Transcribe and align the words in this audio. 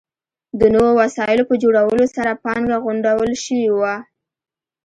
د 0.59 0.61
نویو 0.73 0.97
وسایلو 1.01 1.43
په 1.49 1.55
جوړولو 1.63 2.05
سره 2.15 2.39
پانګه 2.43 2.77
غونډول 2.85 3.31
شوې 3.43 3.69
وه. 3.79 3.95